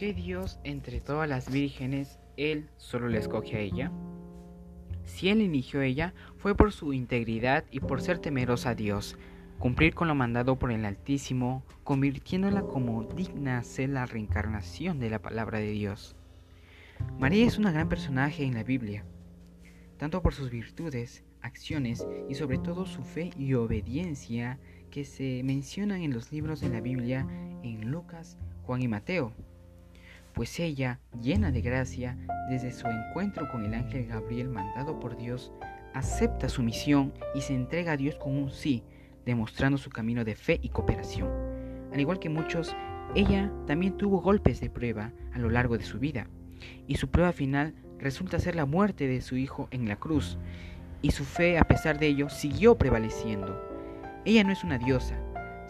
[0.00, 3.92] qué Dios entre todas las vírgenes, Él solo le escoge a ella?
[5.04, 9.18] Si Él eligió ella, fue por su integridad y por ser temerosa a Dios,
[9.58, 15.10] cumplir con lo mandado por el Altísimo, convirtiéndola como digna a ser la reencarnación de
[15.10, 16.16] la palabra de Dios.
[17.18, 19.04] María es una gran personaje en la Biblia,
[19.98, 24.58] tanto por sus virtudes, acciones y sobre todo su fe y obediencia
[24.90, 27.26] que se mencionan en los libros de la Biblia
[27.62, 29.34] en Lucas, Juan y Mateo.
[30.34, 32.16] Pues ella, llena de gracia,
[32.48, 35.52] desde su encuentro con el ángel Gabriel mandado por Dios,
[35.92, 38.84] acepta su misión y se entrega a Dios con un sí,
[39.26, 41.28] demostrando su camino de fe y cooperación.
[41.92, 42.74] Al igual que muchos,
[43.14, 46.28] ella también tuvo golpes de prueba a lo largo de su vida,
[46.86, 50.38] y su prueba final resulta ser la muerte de su hijo en la cruz,
[51.02, 53.60] y su fe a pesar de ello siguió prevaleciendo.
[54.24, 55.16] Ella no es una diosa,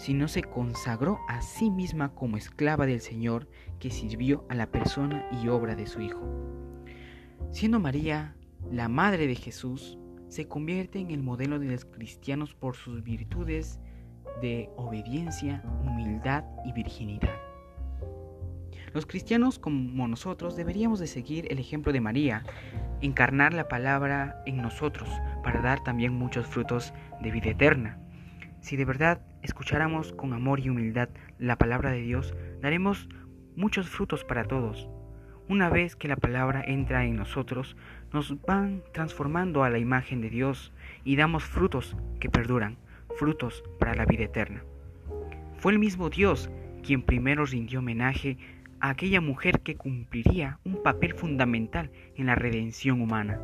[0.00, 3.46] sino se consagró a sí misma como esclava del Señor
[3.78, 6.22] que sirvió a la persona y obra de su Hijo.
[7.50, 8.34] Siendo María
[8.70, 13.78] la madre de Jesús, se convierte en el modelo de los cristianos por sus virtudes
[14.40, 17.36] de obediencia, humildad y virginidad.
[18.94, 22.42] Los cristianos como nosotros deberíamos de seguir el ejemplo de María,
[23.02, 25.10] encarnar la palabra en nosotros
[25.44, 27.98] para dar también muchos frutos de vida eterna.
[28.60, 33.08] Si de verdad escucháramos con amor y humildad la palabra de Dios, daremos
[33.56, 34.88] muchos frutos para todos.
[35.48, 37.76] Una vez que la palabra entra en nosotros,
[38.12, 40.72] nos van transformando a la imagen de Dios
[41.04, 42.78] y damos frutos que perduran,
[43.18, 44.62] frutos para la vida eterna.
[45.58, 46.50] Fue el mismo Dios
[46.82, 48.38] quien primero rindió homenaje
[48.80, 53.40] a aquella mujer que cumpliría un papel fundamental en la redención humana.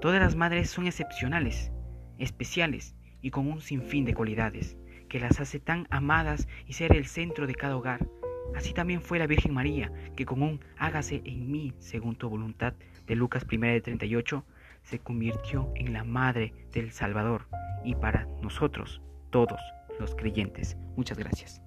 [0.00, 1.72] Todas las madres son excepcionales,
[2.18, 4.76] especiales y con un sinfín de cualidades
[5.08, 8.06] que las hace tan amadas y ser el centro de cada hogar.
[8.54, 12.74] Así también fue la Virgen María, que con un hágase en mí según tu voluntad
[13.06, 14.44] de Lucas 1 de 38,
[14.82, 17.48] se convirtió en la madre del Salvador
[17.84, 19.00] y para nosotros,
[19.30, 19.60] todos
[19.98, 20.76] los creyentes.
[20.96, 21.65] Muchas gracias.